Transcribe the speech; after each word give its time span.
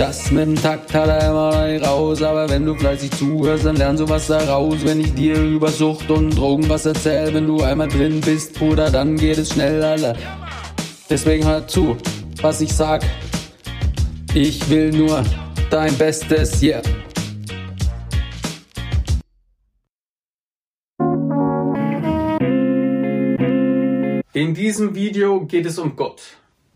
Das 0.00 0.30
mit 0.30 0.46
dem 0.46 0.56
Takt 0.56 0.94
hat 0.94 1.08
er 1.10 1.28
immer 1.28 1.86
raus, 1.86 2.22
aber 2.22 2.48
wenn 2.48 2.64
du 2.64 2.74
fleißig 2.74 3.10
zuhörst, 3.10 3.66
dann 3.66 3.76
lernst 3.76 4.02
du 4.02 4.08
was 4.08 4.28
daraus. 4.28 4.82
Wenn 4.82 4.98
ich 4.98 5.12
dir 5.12 5.34
über 5.34 5.68
Sucht 5.68 6.10
und 6.10 6.30
Drogen 6.30 6.66
was 6.70 6.86
erzähl, 6.86 7.34
wenn 7.34 7.46
du 7.46 7.60
einmal 7.60 7.88
drin 7.88 8.22
bist, 8.22 8.54
Bruder, 8.54 8.90
dann 8.90 9.18
geht 9.18 9.36
es 9.36 9.52
schnell, 9.52 9.84
Alter. 9.84 10.16
Deswegen 11.10 11.46
hör 11.46 11.68
zu, 11.68 11.98
was 12.40 12.62
ich 12.62 12.72
sag. 12.72 13.04
Ich 14.32 14.70
will 14.70 14.90
nur 14.90 15.22
dein 15.68 15.94
Bestes, 15.98 16.62
yeah. 16.62 16.80
In 24.32 24.54
diesem 24.54 24.94
Video 24.94 25.44
geht 25.44 25.66
es 25.66 25.78
um 25.78 25.94
Gott. 25.94 26.22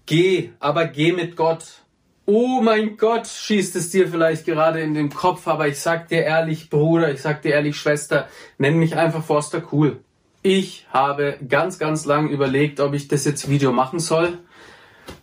Geh, 0.05 0.51
aber 0.61 0.85
geh 0.85 1.13
mit 1.13 1.37
Gott. 1.37 1.84
Oh 2.27 2.63
mein 2.63 2.97
Gott, 2.97 3.27
schießt 3.27 3.77
es 3.77 3.91
dir 3.91 4.09
vielleicht 4.09 4.47
gerade 4.47 4.81
in 4.81 4.95
den 4.95 5.11
Kopf, 5.11 5.47
aber 5.47 5.69
ich 5.69 5.79
sag 5.79 6.09
dir 6.09 6.23
ehrlich, 6.23 6.71
Bruder, 6.71 7.13
ich 7.13 7.21
sag 7.21 7.43
dir 7.43 7.53
ehrlich, 7.53 7.77
Schwester, 7.77 8.29
nenn 8.57 8.79
mich 8.79 8.97
einfach 8.97 9.23
Forster 9.23 9.63
Cool. 9.71 10.01
Ich 10.43 10.87
habe 10.91 11.37
ganz, 11.47 11.79
ganz 11.79 12.07
lang 12.07 12.31
überlegt, 12.31 12.81
ob 12.81 12.95
ich 12.95 13.09
das 13.09 13.27
jetzt 13.27 13.51
Video 13.51 13.73
machen 13.73 13.99
soll. 13.99 14.39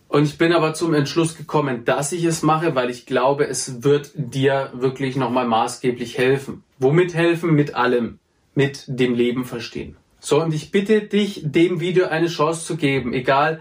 Und 0.06 0.24
ich 0.24 0.38
bin 0.38 0.52
aber 0.52 0.74
zum 0.74 0.94
Entschluss 0.94 1.36
gekommen, 1.36 1.84
dass 1.84 2.12
ich 2.12 2.22
es 2.22 2.42
mache, 2.42 2.76
weil 2.76 2.88
ich 2.88 3.04
glaube, 3.04 3.48
es 3.48 3.82
wird 3.82 4.12
dir 4.14 4.70
wirklich 4.72 5.16
nochmal 5.16 5.48
maßgeblich 5.48 6.18
helfen. 6.18 6.62
Womit 6.78 7.14
helfen? 7.14 7.54
Mit 7.54 7.74
allem. 7.74 8.20
Mit 8.54 8.84
dem 8.86 9.14
Leben 9.14 9.44
verstehen. 9.44 9.96
So, 10.20 10.40
und 10.40 10.54
ich 10.54 10.70
bitte 10.70 11.00
dich, 11.00 11.40
dem 11.44 11.80
Video 11.80 12.06
eine 12.06 12.28
Chance 12.28 12.64
zu 12.64 12.76
geben, 12.76 13.12
egal 13.12 13.60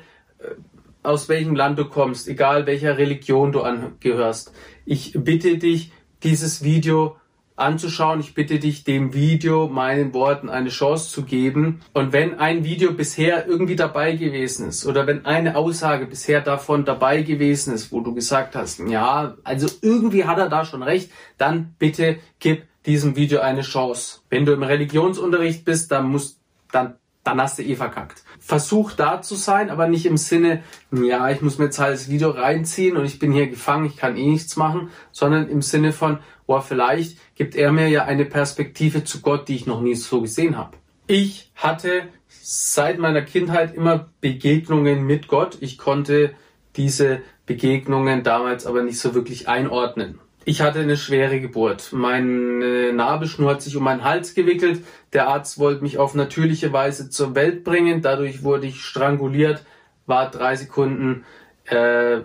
aus 1.03 1.29
welchem 1.29 1.55
Land 1.55 1.79
du 1.79 1.85
kommst, 1.85 2.27
egal 2.27 2.65
welcher 2.65 2.97
Religion 2.97 3.51
du 3.51 3.61
angehörst. 3.61 4.53
Ich 4.85 5.13
bitte 5.15 5.57
dich, 5.57 5.91
dieses 6.23 6.63
Video 6.63 7.17
anzuschauen. 7.55 8.19
Ich 8.19 8.33
bitte 8.33 8.59
dich, 8.59 8.83
dem 8.83 9.13
Video 9.13 9.67
meinen 9.67 10.13
Worten 10.13 10.49
eine 10.49 10.69
Chance 10.69 11.11
zu 11.11 11.23
geben. 11.23 11.81
Und 11.93 12.13
wenn 12.13 12.39
ein 12.39 12.63
Video 12.63 12.93
bisher 12.93 13.47
irgendwie 13.47 13.75
dabei 13.75 14.15
gewesen 14.15 14.67
ist 14.67 14.85
oder 14.85 15.07
wenn 15.07 15.25
eine 15.25 15.55
Aussage 15.55 16.05
bisher 16.05 16.41
davon 16.41 16.85
dabei 16.85 17.21
gewesen 17.21 17.73
ist, 17.73 17.91
wo 17.91 18.01
du 18.01 18.13
gesagt 18.13 18.55
hast, 18.55 18.79
ja, 18.79 19.35
also 19.43 19.67
irgendwie 19.81 20.25
hat 20.25 20.37
er 20.37 20.49
da 20.49 20.65
schon 20.65 20.83
recht, 20.83 21.11
dann 21.37 21.75
bitte 21.77 22.17
gib 22.39 22.63
diesem 22.85 23.15
Video 23.15 23.39
eine 23.41 23.61
Chance. 23.61 24.21
Wenn 24.29 24.45
du 24.45 24.53
im 24.53 24.63
Religionsunterricht 24.63 25.65
bist, 25.65 25.91
dann 25.91 26.07
musst, 26.07 26.39
dann 26.71 26.95
dann 27.23 27.39
hast 27.39 27.59
du 27.59 27.63
eh 27.63 27.75
verkackt. 27.75 28.23
Versuch 28.43 28.93
da 28.93 29.21
zu 29.21 29.35
sein, 29.35 29.69
aber 29.69 29.87
nicht 29.87 30.07
im 30.07 30.17
Sinne, 30.17 30.63
ja, 30.91 31.29
ich 31.29 31.41
muss 31.41 31.59
mir 31.59 31.65
jetzt 31.65 31.77
halt 31.77 31.93
das 31.93 32.09
Video 32.09 32.31
reinziehen 32.31 32.97
und 32.97 33.05
ich 33.05 33.19
bin 33.19 33.31
hier 33.31 33.47
gefangen, 33.47 33.85
ich 33.85 33.97
kann 33.97 34.17
eh 34.17 34.25
nichts 34.25 34.57
machen, 34.57 34.89
sondern 35.11 35.47
im 35.47 35.61
Sinne 35.61 35.93
von, 35.93 36.17
oh, 36.47 36.59
vielleicht 36.59 37.19
gibt 37.35 37.55
er 37.55 37.71
mir 37.71 37.87
ja 37.87 38.05
eine 38.05 38.25
Perspektive 38.25 39.03
zu 39.03 39.21
Gott, 39.21 39.47
die 39.47 39.55
ich 39.55 39.67
noch 39.67 39.81
nie 39.81 39.93
so 39.93 40.21
gesehen 40.21 40.57
habe. 40.57 40.75
Ich 41.05 41.51
hatte 41.55 42.09
seit 42.27 42.97
meiner 42.97 43.21
Kindheit 43.21 43.75
immer 43.75 44.09
Begegnungen 44.21 45.03
mit 45.03 45.27
Gott. 45.27 45.59
Ich 45.61 45.77
konnte 45.77 46.33
diese 46.75 47.21
Begegnungen 47.45 48.23
damals 48.23 48.65
aber 48.65 48.81
nicht 48.81 48.97
so 48.97 49.13
wirklich 49.13 49.47
einordnen. 49.47 50.19
Ich 50.43 50.61
hatte 50.61 50.79
eine 50.79 50.97
schwere 50.97 51.39
Geburt. 51.39 51.93
Meine 51.93 52.93
Nabelschnur 52.93 53.51
hat 53.51 53.61
sich 53.61 53.77
um 53.77 53.83
meinen 53.83 54.03
Hals 54.03 54.33
gewickelt. 54.33 54.83
Der 55.13 55.27
Arzt 55.27 55.59
wollte 55.59 55.83
mich 55.83 55.99
auf 55.99 56.15
natürliche 56.15 56.73
Weise 56.73 57.09
zur 57.09 57.35
Welt 57.35 57.63
bringen. 57.63 58.01
Dadurch 58.01 58.41
wurde 58.41 58.65
ich 58.65 58.81
stranguliert, 58.81 59.63
war 60.07 60.31
drei 60.31 60.55
Sekunden 60.55 61.25
äh, 61.65 62.21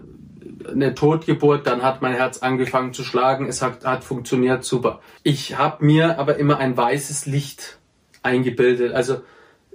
eine 0.71 0.95
Totgeburt. 0.95 1.67
Dann 1.67 1.83
hat 1.83 2.01
mein 2.01 2.15
Herz 2.15 2.39
angefangen 2.39 2.95
zu 2.95 3.05
schlagen. 3.05 3.49
Es 3.49 3.61
hat, 3.61 3.85
hat 3.85 4.03
funktioniert 4.03 4.65
super. 4.65 5.01
Ich 5.23 5.59
habe 5.59 5.85
mir 5.85 6.19
aber 6.19 6.39
immer 6.39 6.57
ein 6.57 6.75
weißes 6.75 7.27
Licht 7.27 7.79
eingebildet. 8.23 8.95
Also 8.95 9.21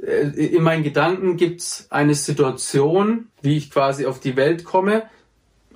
äh, 0.01 0.29
in 0.29 0.63
meinen 0.63 0.81
Gedanken 0.81 1.37
gibt's 1.37 1.85
eine 1.91 2.15
Situation, 2.15 3.27
wie 3.43 3.57
ich 3.57 3.69
quasi 3.69 4.07
auf 4.07 4.19
die 4.19 4.35
Welt 4.35 4.63
komme 4.63 5.03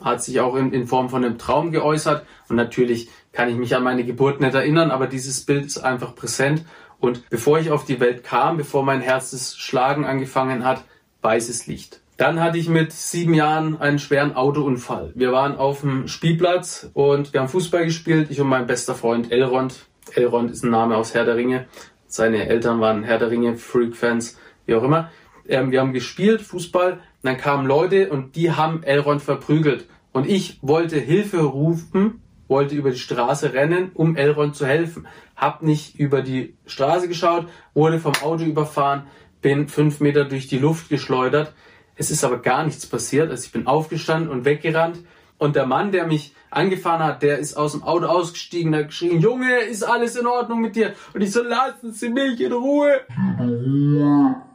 hat 0.01 0.23
sich 0.23 0.39
auch 0.39 0.55
in, 0.55 0.73
in 0.73 0.87
Form 0.87 1.09
von 1.09 1.23
einem 1.23 1.37
Traum 1.37 1.71
geäußert. 1.71 2.25
Und 2.49 2.55
natürlich 2.55 3.09
kann 3.31 3.49
ich 3.49 3.55
mich 3.55 3.75
an 3.75 3.83
meine 3.83 4.03
Geburt 4.03 4.41
nicht 4.41 4.55
erinnern, 4.55 4.91
aber 4.91 5.07
dieses 5.07 5.45
Bild 5.45 5.65
ist 5.65 5.79
einfach 5.79 6.15
präsent. 6.15 6.65
Und 6.99 7.29
bevor 7.29 7.59
ich 7.59 7.71
auf 7.71 7.85
die 7.85 7.99
Welt 7.99 8.23
kam, 8.23 8.57
bevor 8.57 8.83
mein 8.83 9.01
Herz 9.01 9.31
das 9.31 9.57
Schlagen 9.57 10.05
angefangen 10.05 10.63
hat, 10.63 10.83
weißes 11.21 11.67
Licht. 11.67 12.01
Dann 12.17 12.41
hatte 12.41 12.57
ich 12.57 12.69
mit 12.69 12.93
sieben 12.93 13.33
Jahren 13.33 13.79
einen 13.79 13.99
schweren 13.99 14.35
Autounfall. 14.35 15.11
Wir 15.15 15.33
waren 15.33 15.57
auf 15.57 15.81
dem 15.81 16.07
Spielplatz 16.07 16.89
und 16.93 17.33
wir 17.33 17.41
haben 17.41 17.49
Fußball 17.49 17.83
gespielt. 17.83 18.31
Ich 18.31 18.39
und 18.39 18.47
mein 18.47 18.67
bester 18.67 18.95
Freund 18.95 19.31
Elrond. 19.31 19.85
Elrond 20.13 20.51
ist 20.51 20.63
ein 20.63 20.71
Name 20.71 20.95
aus 20.95 21.13
Herr 21.13 21.25
der 21.25 21.35
Ringe. 21.35 21.67
Seine 22.07 22.47
Eltern 22.47 22.79
waren 22.79 23.03
Herr 23.03 23.19
der 23.19 23.31
Ringe 23.31 23.57
Freak-Fans, 23.57 24.37
wie 24.65 24.75
auch 24.75 24.83
immer. 24.83 25.11
Ähm, 25.47 25.71
wir 25.71 25.81
haben 25.81 25.93
gespielt, 25.93 26.41
Fußball. 26.41 26.99
Dann 27.23 27.37
kamen 27.37 27.65
Leute 27.67 28.09
und 28.09 28.35
die 28.35 28.51
haben 28.51 28.83
Elrond 28.83 29.21
verprügelt. 29.21 29.87
Und 30.11 30.27
ich 30.27 30.59
wollte 30.61 30.97
Hilfe 30.97 31.41
rufen, 31.41 32.21
wollte 32.47 32.75
über 32.75 32.91
die 32.91 32.99
Straße 32.99 33.53
rennen, 33.53 33.91
um 33.93 34.15
Elrond 34.15 34.55
zu 34.55 34.65
helfen. 34.65 35.07
Hab 35.35 35.61
nicht 35.61 35.99
über 35.99 36.21
die 36.21 36.55
Straße 36.65 37.07
geschaut, 37.07 37.47
wurde 37.73 37.99
vom 37.99 38.13
Auto 38.21 38.43
überfahren, 38.43 39.07
bin 39.41 39.67
fünf 39.67 39.99
Meter 39.99 40.25
durch 40.25 40.47
die 40.47 40.59
Luft 40.59 40.89
geschleudert. 40.89 41.53
Es 41.95 42.11
ist 42.11 42.23
aber 42.23 42.37
gar 42.37 42.63
nichts 42.63 42.85
passiert. 42.85 43.29
Also 43.29 43.45
ich 43.45 43.51
bin 43.51 43.67
aufgestanden 43.67 44.29
und 44.29 44.45
weggerannt. 44.45 44.99
Und 45.37 45.55
der 45.55 45.65
Mann, 45.65 45.91
der 45.91 46.07
mich 46.07 46.33
angefahren 46.49 47.03
hat, 47.03 47.21
der 47.21 47.39
ist 47.39 47.55
aus 47.57 47.73
dem 47.73 47.83
Auto 47.83 48.05
ausgestiegen, 48.05 48.73
hat 48.75 48.87
geschrien, 48.87 49.19
Junge, 49.19 49.59
ist 49.59 49.83
alles 49.83 50.15
in 50.15 50.27
Ordnung 50.27 50.61
mit 50.61 50.75
dir? 50.75 50.93
Und 51.13 51.21
ich 51.21 51.31
so, 51.31 51.43
lassen 51.43 51.91
Sie 51.91 52.09
mich 52.09 52.39
in 52.39 52.53
Ruhe. 52.53 53.01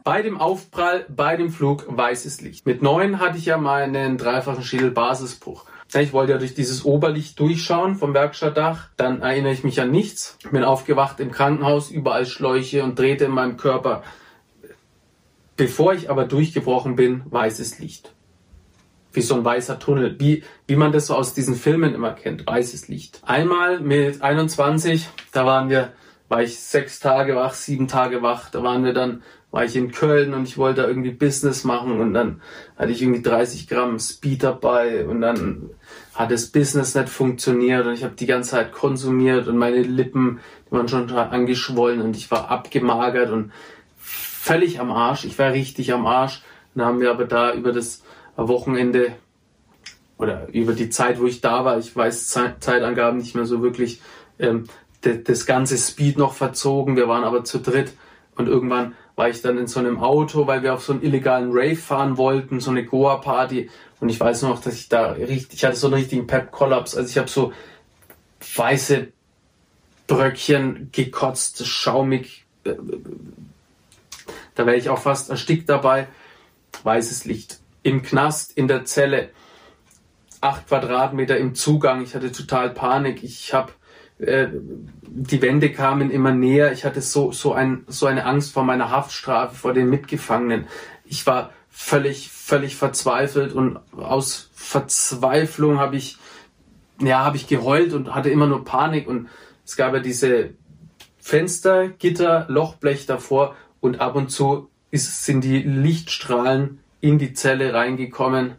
Bei 0.03 0.21
dem 0.21 0.39
Aufprall, 0.39 1.05
bei 1.09 1.37
dem 1.37 1.51
Flug, 1.51 1.85
weißes 1.87 2.41
Licht. 2.41 2.65
Mit 2.65 2.81
neun 2.81 3.19
hatte 3.19 3.37
ich 3.37 3.45
ja 3.45 3.57
meinen 3.57 4.17
dreifachen 4.17 4.63
Schädelbasisbruch. 4.63 5.65
Ich 5.93 6.13
wollte 6.13 6.31
ja 6.31 6.37
durch 6.37 6.53
dieses 6.53 6.85
Oberlicht 6.85 7.39
durchschauen 7.39 7.95
vom 7.95 8.13
Werkstattdach. 8.13 8.89
Dann 8.95 9.21
erinnere 9.21 9.53
ich 9.53 9.63
mich 9.63 9.81
an 9.81 9.91
nichts. 9.91 10.37
Bin 10.49 10.63
aufgewacht 10.63 11.19
im 11.19 11.31
Krankenhaus, 11.31 11.91
überall 11.91 12.25
Schläuche 12.25 12.83
und 12.83 12.97
drehte 12.97 13.25
in 13.25 13.31
meinem 13.31 13.57
Körper. 13.57 14.03
Bevor 15.57 15.93
ich 15.93 16.09
aber 16.09 16.25
durchgebrochen 16.25 16.95
bin, 16.95 17.23
weißes 17.29 17.79
Licht 17.79 18.13
wie 19.13 19.21
so 19.21 19.35
ein 19.35 19.45
weißer 19.45 19.79
Tunnel, 19.79 20.19
wie, 20.19 20.43
wie 20.67 20.75
man 20.75 20.91
das 20.91 21.07
so 21.07 21.15
aus 21.15 21.33
diesen 21.33 21.55
Filmen 21.55 21.93
immer 21.93 22.13
kennt, 22.13 22.47
weißes 22.47 22.87
Licht. 22.87 23.21
Einmal 23.25 23.79
mit 23.79 24.21
21, 24.21 25.07
da 25.31 25.45
waren 25.45 25.69
wir, 25.69 25.91
war 26.29 26.41
ich 26.41 26.59
sechs 26.59 26.99
Tage 26.99 27.35
wach, 27.35 27.53
sieben 27.53 27.87
Tage 27.87 28.21
wach, 28.21 28.49
da 28.49 28.63
waren 28.63 28.83
wir 28.83 28.93
dann, 28.93 29.23
war 29.51 29.65
ich 29.65 29.75
in 29.75 29.91
Köln 29.91 30.33
und 30.33 30.47
ich 30.47 30.57
wollte 30.57 30.81
da 30.81 30.87
irgendwie 30.87 31.11
Business 31.11 31.63
machen 31.65 31.99
und 31.99 32.13
dann 32.13 32.41
hatte 32.77 32.91
ich 32.91 33.01
irgendwie 33.01 33.21
30 33.21 33.67
Gramm 33.67 33.99
Speed 33.99 34.43
dabei 34.43 35.05
und 35.05 35.21
dann 35.21 35.69
hat 36.13 36.31
das 36.31 36.47
Business 36.47 36.95
nicht 36.95 37.09
funktioniert 37.09 37.85
und 37.85 37.93
ich 37.93 38.03
habe 38.03 38.15
die 38.15 38.25
ganze 38.25 38.51
Zeit 38.51 38.71
konsumiert 38.71 39.47
und 39.47 39.57
meine 39.57 39.81
Lippen, 39.81 40.39
die 40.67 40.71
waren 40.71 40.87
schon 40.87 41.11
angeschwollen 41.11 42.01
und 42.01 42.15
ich 42.15 42.31
war 42.31 42.49
abgemagert 42.49 43.29
und 43.29 43.51
völlig 43.97 44.79
am 44.79 44.91
Arsch. 44.91 45.25
Ich 45.25 45.37
war 45.37 45.51
richtig 45.51 45.93
am 45.93 46.05
Arsch. 46.05 46.41
Dann 46.73 46.85
haben 46.85 47.01
wir 47.01 47.11
aber 47.11 47.25
da 47.25 47.53
über 47.53 47.73
das 47.73 48.03
Wochenende 48.37 49.13
oder 50.17 50.47
über 50.53 50.73
die 50.73 50.89
Zeit, 50.89 51.19
wo 51.19 51.25
ich 51.25 51.41
da 51.41 51.65
war, 51.65 51.77
ich 51.77 51.95
weiß 51.95 52.27
Zeitangaben 52.59 53.19
nicht 53.19 53.35
mehr 53.35 53.45
so 53.45 53.61
wirklich, 53.61 54.01
ähm, 54.39 54.65
das 55.01 55.45
ganze 55.47 55.77
Speed 55.77 56.17
noch 56.17 56.33
verzogen. 56.33 56.95
Wir 56.95 57.07
waren 57.07 57.23
aber 57.23 57.43
zu 57.43 57.59
dritt 57.59 57.93
und 58.35 58.47
irgendwann 58.47 58.93
war 59.21 59.29
ich 59.29 59.43
dann 59.43 59.59
in 59.59 59.67
so 59.67 59.79
einem 59.79 59.99
Auto, 59.99 60.47
weil 60.47 60.63
wir 60.63 60.73
auf 60.73 60.83
so 60.83 60.93
einen 60.93 61.03
illegalen 61.03 61.51
Rave 61.51 61.75
fahren 61.75 62.17
wollten, 62.17 62.59
so 62.59 62.71
eine 62.71 62.83
Goa-Party. 62.83 63.69
Und 63.99 64.09
ich 64.09 64.19
weiß 64.19 64.41
noch, 64.41 64.59
dass 64.59 64.73
ich 64.73 64.89
da 64.89 65.11
richtig, 65.11 65.59
ich 65.59 65.63
hatte 65.63 65.75
so 65.75 65.85
einen 65.85 65.93
richtigen 65.93 66.25
Pep-Kollaps. 66.25 66.95
Also 66.95 67.07
ich 67.07 67.19
habe 67.19 67.29
so 67.29 67.53
weiße 68.55 69.09
Bröckchen 70.07 70.89
gekotzt, 70.91 71.67
schaumig. 71.67 72.45
Äh, 72.63 72.73
da 74.55 74.65
wäre 74.65 74.77
ich 74.77 74.89
auch 74.89 74.97
fast 74.97 75.29
erstickt 75.29 75.69
dabei. 75.69 76.07
Weißes 76.81 77.25
Licht 77.25 77.59
im 77.83 78.01
Knast, 78.01 78.57
in 78.57 78.67
der 78.67 78.85
Zelle, 78.85 79.29
acht 80.41 80.67
Quadratmeter 80.67 81.37
im 81.37 81.53
Zugang. 81.53 82.01
Ich 82.01 82.15
hatte 82.15 82.31
total 82.31 82.71
Panik. 82.71 83.21
Ich 83.21 83.53
habe 83.53 83.71
Äh, 84.21 84.47
die 85.13 85.41
Wände 85.41 85.71
kamen 85.71 86.09
immer 86.09 86.31
näher. 86.31 86.71
Ich 86.71 86.85
hatte 86.85 87.01
so, 87.01 87.31
so, 87.31 87.53
ein, 87.53 87.83
so 87.87 88.05
eine 88.05 88.25
Angst 88.25 88.53
vor 88.53 88.63
meiner 88.63 88.89
Haftstrafe, 88.89 89.55
vor 89.55 89.73
den 89.73 89.89
Mitgefangenen. 89.89 90.67
Ich 91.05 91.27
war 91.27 91.51
völlig, 91.69 92.29
völlig 92.29 92.75
verzweifelt 92.75 93.53
und 93.53 93.79
aus 93.97 94.49
Verzweiflung 94.53 95.79
habe 95.79 95.97
ich, 95.97 96.17
ja, 97.01 97.25
habe 97.25 97.37
ich 97.37 97.47
geheult 97.47 97.93
und 97.93 98.13
hatte 98.13 98.29
immer 98.29 98.47
nur 98.47 98.63
Panik 98.63 99.07
und 99.07 99.27
es 99.65 99.75
gab 99.75 99.93
ja 99.93 99.99
diese 99.99 100.51
Fenster, 101.19 101.89
Gitter, 101.89 102.45
Lochblech 102.49 103.05
davor 103.05 103.55
und 103.79 103.99
ab 103.99 104.15
und 104.15 104.29
zu 104.29 104.69
ist, 104.91 105.25
sind 105.25 105.43
die 105.43 105.61
Lichtstrahlen 105.61 106.79
in 106.99 107.17
die 107.17 107.33
Zelle 107.33 107.73
reingekommen. 107.73 108.55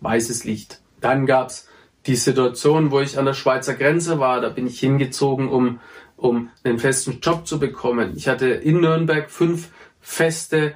Weißes 0.00 0.44
Licht. 0.44 0.80
Dann 1.00 1.26
gab's 1.26 1.67
die 2.06 2.16
Situation, 2.16 2.90
wo 2.90 3.00
ich 3.00 3.18
an 3.18 3.24
der 3.24 3.34
Schweizer 3.34 3.74
Grenze 3.74 4.18
war, 4.18 4.40
da 4.40 4.48
bin 4.48 4.66
ich 4.66 4.80
hingezogen, 4.80 5.48
um, 5.48 5.80
um 6.16 6.50
einen 6.64 6.78
festen 6.78 7.20
Job 7.20 7.46
zu 7.46 7.58
bekommen. 7.58 8.12
Ich 8.16 8.28
hatte 8.28 8.48
in 8.48 8.80
Nürnberg 8.80 9.30
fünf 9.30 9.70
feste 10.00 10.74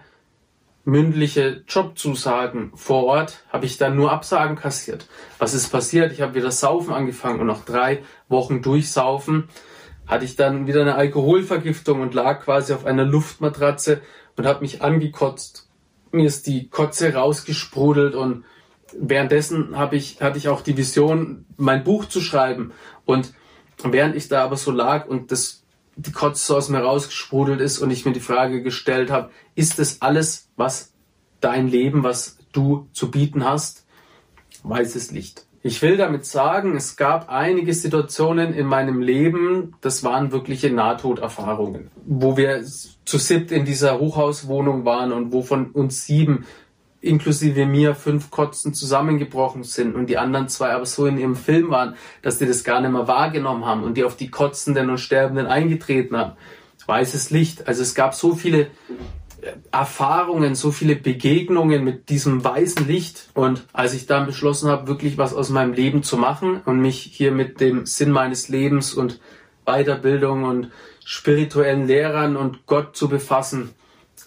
mündliche 0.84 1.62
Jobzusagen 1.68 2.72
vor 2.74 3.04
Ort, 3.04 3.44
habe 3.52 3.66
ich 3.66 3.78
dann 3.78 3.96
nur 3.96 4.10
Absagen 4.10 4.56
kassiert. 4.56 5.06
Was 5.38 5.54
ist 5.54 5.68
passiert? 5.70 6.12
Ich 6.12 6.20
habe 6.20 6.34
wieder 6.34 6.50
Saufen 6.50 6.92
angefangen 6.92 7.40
und 7.40 7.46
nach 7.46 7.64
drei 7.64 8.02
Wochen 8.28 8.62
Durchsaufen 8.62 9.48
hatte 10.06 10.24
ich 10.24 10.34
dann 10.34 10.66
wieder 10.66 10.80
eine 10.80 10.96
Alkoholvergiftung 10.96 12.00
und 12.00 12.14
lag 12.14 12.40
quasi 12.44 12.72
auf 12.72 12.84
einer 12.84 13.04
Luftmatratze 13.04 14.00
und 14.36 14.46
habe 14.46 14.60
mich 14.60 14.82
angekotzt. 14.82 15.68
Mir 16.10 16.26
ist 16.26 16.46
die 16.46 16.68
Kotze 16.68 17.14
rausgesprudelt 17.14 18.14
und 18.14 18.44
währenddessen 18.98 19.76
habe 19.76 19.96
ich, 19.96 20.20
hatte 20.20 20.38
ich 20.38 20.48
auch 20.48 20.60
die 20.60 20.76
Vision, 20.76 21.44
mein 21.56 21.84
Buch 21.84 22.06
zu 22.06 22.20
schreiben. 22.20 22.72
Und 23.04 23.32
während 23.82 24.16
ich 24.16 24.28
da 24.28 24.44
aber 24.44 24.56
so 24.56 24.70
lag 24.70 25.06
und 25.06 25.32
das, 25.32 25.62
die 25.96 26.12
Kotze 26.12 26.56
aus 26.56 26.68
mir 26.68 26.80
rausgesprudelt 26.80 27.60
ist 27.60 27.78
und 27.78 27.90
ich 27.90 28.04
mir 28.04 28.12
die 28.12 28.20
Frage 28.20 28.62
gestellt 28.62 29.10
habe, 29.10 29.30
ist 29.54 29.78
das 29.78 30.00
alles, 30.00 30.48
was 30.56 30.92
dein 31.40 31.68
Leben, 31.68 32.02
was 32.02 32.38
du 32.52 32.88
zu 32.92 33.10
bieten 33.10 33.44
hast? 33.44 33.86
Weißes 34.62 35.10
Licht. 35.10 35.46
Ich 35.64 35.80
will 35.80 35.96
damit 35.96 36.26
sagen, 36.26 36.74
es 36.76 36.96
gab 36.96 37.28
einige 37.30 37.72
Situationen 37.72 38.52
in 38.52 38.66
meinem 38.66 39.00
Leben, 39.00 39.76
das 39.80 40.02
waren 40.02 40.32
wirkliche 40.32 40.70
Nahtoderfahrungen, 40.70 41.92
wo 42.04 42.36
wir 42.36 42.64
zu 42.64 43.18
siebt 43.18 43.52
in 43.52 43.64
dieser 43.64 44.00
Hochhauswohnung 44.00 44.84
waren 44.84 45.12
und 45.12 45.32
wo 45.32 45.42
von 45.42 45.70
uns 45.70 46.04
sieben 46.04 46.46
inklusive 47.02 47.66
mir 47.66 47.94
fünf 47.94 48.30
Kotzen 48.30 48.72
zusammengebrochen 48.74 49.64
sind 49.64 49.94
und 49.94 50.06
die 50.06 50.18
anderen 50.18 50.48
zwei 50.48 50.70
aber 50.70 50.86
so 50.86 51.06
in 51.06 51.18
ihrem 51.18 51.36
Film 51.36 51.70
waren, 51.70 51.96
dass 52.22 52.38
die 52.38 52.46
das 52.46 52.64
gar 52.64 52.80
nicht 52.80 52.92
mehr 52.92 53.08
wahrgenommen 53.08 53.66
haben 53.66 53.82
und 53.82 53.96
die 53.96 54.04
auf 54.04 54.16
die 54.16 54.30
Kotzenden 54.30 54.88
und 54.88 54.98
Sterbenden 54.98 55.46
eingetreten 55.46 56.16
haben. 56.16 56.32
Weißes 56.86 57.30
Licht. 57.30 57.68
Also 57.68 57.82
es 57.82 57.94
gab 57.94 58.14
so 58.14 58.34
viele 58.34 58.62
äh, 59.40 59.52
Erfahrungen, 59.70 60.54
so 60.54 60.70
viele 60.70 60.96
Begegnungen 60.96 61.84
mit 61.84 62.08
diesem 62.08 62.42
weißen 62.42 62.86
Licht. 62.86 63.30
Und 63.34 63.66
als 63.72 63.94
ich 63.94 64.06
dann 64.06 64.26
beschlossen 64.26 64.70
habe, 64.70 64.86
wirklich 64.88 65.18
was 65.18 65.34
aus 65.34 65.50
meinem 65.50 65.72
Leben 65.72 66.02
zu 66.02 66.16
machen 66.16 66.60
und 66.64 66.80
mich 66.80 66.98
hier 66.98 67.32
mit 67.32 67.60
dem 67.60 67.86
Sinn 67.86 68.10
meines 68.10 68.48
Lebens 68.48 68.94
und 68.94 69.20
Weiterbildung 69.64 70.44
und 70.44 70.70
spirituellen 71.04 71.86
Lehrern 71.86 72.36
und 72.36 72.66
Gott 72.66 72.96
zu 72.96 73.08
befassen, 73.08 73.70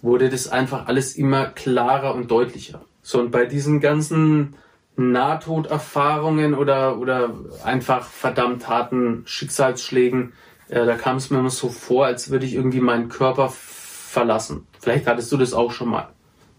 wurde 0.06 0.30
das 0.30 0.48
einfach 0.48 0.86
alles 0.86 1.16
immer 1.16 1.48
klarer 1.48 2.14
und 2.14 2.30
deutlicher. 2.30 2.86
So, 3.02 3.20
und 3.20 3.32
bei 3.32 3.46
diesen 3.46 3.82
ganzen 3.82 4.56
Nahtoderfahrungen 4.96 6.54
oder, 6.54 7.00
oder 7.00 7.34
einfach 7.64 8.06
verdammt 8.06 8.70
harten 8.70 9.24
Schicksalsschlägen, 9.26 10.34
äh, 10.70 10.86
da 10.86 10.96
kam 10.96 11.18
es 11.18 11.32
mir 11.32 11.40
immer 11.40 11.50
so 11.50 11.70
vor, 11.70 12.06
als 12.06 12.30
würde 12.30 12.46
ich 12.46 12.54
irgendwie 12.54 12.82
meinen 12.82 13.10
Körper 13.10 13.50
verlassen. 13.50 14.68
Vielleicht 14.80 15.08
hattest 15.08 15.32
du 15.32 15.38
das 15.38 15.54
auch 15.54 15.72
schon 15.72 15.90
mal. 15.90 16.10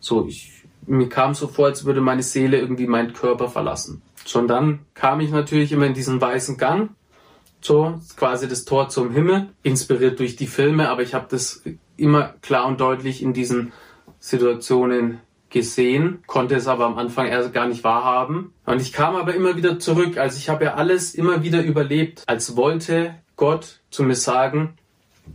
So, 0.00 0.26
ich, 0.26 0.64
mir 0.87 1.08
kam 1.08 1.34
so 1.34 1.46
vor, 1.46 1.66
als 1.66 1.84
würde 1.84 2.00
meine 2.00 2.22
Seele 2.22 2.58
irgendwie 2.58 2.87
meinen 2.87 3.12
Körper 3.12 3.49
verlassen. 3.49 4.02
So, 4.25 4.40
und 4.40 4.49
dann 4.49 4.81
kam 4.94 5.20
ich 5.20 5.31
natürlich 5.31 5.72
immer 5.72 5.87
in 5.87 5.94
diesen 5.94 6.20
weißen 6.20 6.58
Gang. 6.58 6.90
So, 7.60 8.00
quasi 8.16 8.49
das 8.49 8.64
Tor 8.64 8.88
zum 8.88 9.12
Himmel, 9.12 9.49
inspiriert 9.62 10.19
durch 10.19 10.37
die 10.37 10.46
Filme, 10.46 10.88
aber 10.90 11.02
ich 11.02 11.14
habe 11.14 11.26
das 11.31 11.62
immer 11.96 12.34
klar 12.43 12.66
und 12.66 12.81
deutlich 12.81 13.22
in 13.22 13.32
diesen 13.32 13.72
Situationen 14.19 15.20
gesehen, 15.50 16.22
konnte 16.26 16.56
es 16.56 16.66
aber 16.66 16.87
am 16.87 16.98
Anfang 16.98 17.28
erst 17.28 17.52
gar 17.52 17.66
nicht 17.66 17.84
wahrhaben. 17.84 18.52
Und 18.64 18.82
ich 18.82 18.93
kam 18.93 19.16
aber 19.16 19.34
immer 19.34 19.56
wieder 19.56 19.78
zurück. 19.78 20.19
Also 20.19 20.38
ich 20.38 20.48
habe 20.48 20.64
ja 20.64 20.75
alles 20.75 21.14
immer 21.14 21.43
wieder 21.43 21.62
überlebt, 21.62 22.25
als 22.26 22.56
wollte 22.56 23.14
Gott 23.37 23.81
zu 23.90 24.02
mir 24.02 24.16
sagen, 24.16 24.75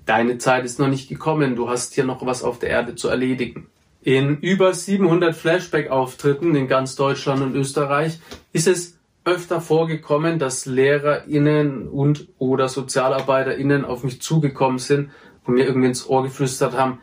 deine 0.06 0.38
Zeit 0.38 0.66
ist 0.66 0.80
noch 0.80 0.88
nicht 0.88 1.10
gekommen, 1.10 1.56
du 1.56 1.70
hast 1.70 1.94
hier 1.94 2.04
noch 2.04 2.26
was 2.26 2.44
auf 2.44 2.60
der 2.60 2.70
Erde 2.70 2.96
zu 2.96 3.08
erledigen. 3.08 3.68
In 4.04 4.38
über 4.38 4.74
700 4.74 5.36
Flashback-Auftritten 5.36 6.56
in 6.56 6.68
ganz 6.68 6.96
Deutschland 6.96 7.42
und 7.42 7.56
Österreich 7.56 8.20
ist 8.52 8.68
es 8.68 8.98
öfter 9.24 9.62
vorgekommen, 9.62 10.40
dass 10.40 10.66
LehrerInnen 10.66 11.88
und 11.88 12.28
oder 12.40 12.68
SozialarbeiterInnen 12.68 13.86
auf 13.86 14.04
mich 14.04 14.22
zugekommen 14.22 14.80
sind 14.80 15.12
und 15.46 15.56
mir 15.56 15.66
irgendwie 15.66 15.88
ins 15.88 16.08
Ohr 16.08 16.24
geflüstert 16.24 16.74
haben, 16.74 17.00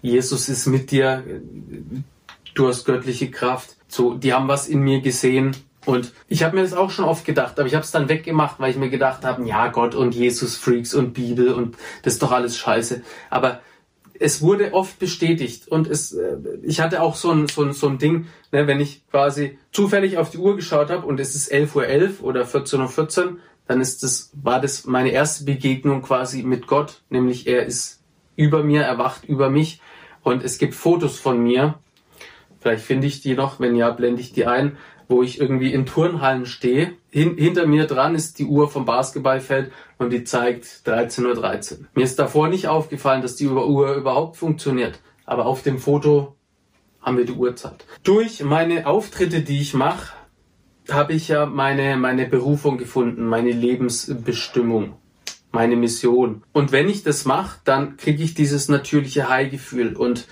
Jesus 0.00 0.48
ist 0.48 0.66
mit 0.66 0.90
dir, 0.90 1.22
du 2.54 2.68
hast 2.68 2.84
göttliche 2.84 3.30
Kraft. 3.30 3.76
So, 3.88 4.14
die 4.14 4.32
haben 4.32 4.48
was 4.48 4.68
in 4.68 4.80
mir 4.80 5.00
gesehen. 5.00 5.56
Und 5.84 6.12
ich 6.28 6.42
habe 6.42 6.56
mir 6.56 6.62
das 6.62 6.74
auch 6.74 6.90
schon 6.90 7.04
oft 7.04 7.24
gedacht, 7.24 7.58
aber 7.58 7.66
ich 7.66 7.74
habe 7.74 7.84
es 7.84 7.90
dann 7.90 8.08
weggemacht, 8.08 8.60
weil 8.60 8.70
ich 8.70 8.76
mir 8.76 8.88
gedacht 8.88 9.24
habe, 9.24 9.44
ja, 9.46 9.68
Gott 9.68 9.94
und 9.94 10.14
Jesus 10.14 10.56
Freaks 10.56 10.94
und 10.94 11.12
Bibel 11.12 11.52
und 11.52 11.76
das 12.02 12.14
ist 12.14 12.22
doch 12.22 12.30
alles 12.30 12.56
scheiße. 12.56 13.02
Aber 13.30 13.60
es 14.22 14.40
wurde 14.40 14.72
oft 14.72 14.98
bestätigt 15.00 15.66
und 15.66 15.88
es, 15.88 16.12
äh, 16.12 16.36
ich 16.62 16.80
hatte 16.80 17.02
auch 17.02 17.16
so 17.16 17.32
ein, 17.32 17.48
so 17.48 17.62
ein, 17.62 17.72
so 17.72 17.88
ein 17.88 17.98
Ding, 17.98 18.26
ne, 18.52 18.68
wenn 18.68 18.78
ich 18.78 19.02
quasi 19.10 19.58
zufällig 19.72 20.18
auf 20.18 20.30
die 20.30 20.38
Uhr 20.38 20.54
geschaut 20.54 20.90
habe 20.90 21.04
und 21.04 21.18
es 21.18 21.34
ist 21.34 21.52
11.11 21.52 21.74
Uhr 21.74 21.82
.11 21.82 22.20
oder 22.22 22.44
14.14 22.44 22.78
Uhr, 22.78 22.88
14, 22.88 23.40
dann 23.72 23.80
ist 23.80 24.02
das, 24.02 24.30
war 24.34 24.60
das 24.60 24.84
meine 24.84 25.12
erste 25.12 25.44
Begegnung 25.44 26.02
quasi 26.02 26.42
mit 26.42 26.66
Gott, 26.66 27.00
nämlich 27.08 27.46
er 27.46 27.64
ist 27.64 28.02
über 28.36 28.62
mir, 28.62 28.82
er 28.82 28.98
wacht 28.98 29.24
über 29.24 29.48
mich 29.48 29.80
und 30.22 30.44
es 30.44 30.58
gibt 30.58 30.74
Fotos 30.74 31.18
von 31.18 31.42
mir. 31.42 31.78
Vielleicht 32.60 32.84
finde 32.84 33.06
ich 33.06 33.22
die 33.22 33.32
noch, 33.32 33.60
wenn 33.60 33.74
ja, 33.74 33.88
blende 33.88 34.20
ich 34.20 34.34
die 34.34 34.44
ein, 34.44 34.76
wo 35.08 35.22
ich 35.22 35.40
irgendwie 35.40 35.72
in 35.72 35.86
Turnhallen 35.86 36.44
stehe. 36.44 36.92
Hin, 37.10 37.38
hinter 37.38 37.66
mir 37.66 37.86
dran 37.86 38.14
ist 38.14 38.38
die 38.38 38.44
Uhr 38.44 38.68
vom 38.68 38.84
Basketballfeld 38.84 39.72
und 39.96 40.10
die 40.10 40.24
zeigt 40.24 40.66
13.13 40.84 41.24
Uhr. 41.24 41.34
13. 41.34 41.88
Mir 41.94 42.04
ist 42.04 42.18
davor 42.18 42.48
nicht 42.48 42.68
aufgefallen, 42.68 43.22
dass 43.22 43.36
die 43.36 43.48
Uhr 43.48 43.94
überhaupt 43.94 44.36
funktioniert. 44.36 45.00
Aber 45.24 45.46
auf 45.46 45.62
dem 45.62 45.78
Foto 45.78 46.36
haben 47.00 47.16
wir 47.16 47.24
die 47.24 47.32
Uhrzeit. 47.32 47.86
Durch 48.02 48.44
meine 48.44 48.86
Auftritte, 48.86 49.40
die 49.40 49.62
ich 49.62 49.72
mache, 49.72 50.12
habe 50.90 51.12
ich 51.12 51.28
ja 51.28 51.46
meine, 51.46 51.96
meine 51.96 52.26
Berufung 52.26 52.78
gefunden, 52.78 53.26
meine 53.26 53.52
Lebensbestimmung, 53.52 54.94
meine 55.52 55.76
Mission. 55.76 56.42
Und 56.52 56.72
wenn 56.72 56.88
ich 56.88 57.02
das 57.02 57.24
mache, 57.24 57.60
dann 57.64 57.96
kriege 57.96 58.22
ich 58.22 58.34
dieses 58.34 58.68
natürliche 58.68 59.28
High-Gefühl. 59.28 59.96
Und 59.96 60.26